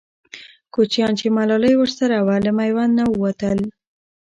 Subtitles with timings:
[0.73, 3.59] کوچیان چې ملالۍ ورسره وه، له میوند نه ووتل.